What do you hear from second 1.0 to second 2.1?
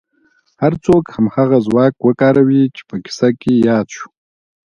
هماغه ځواک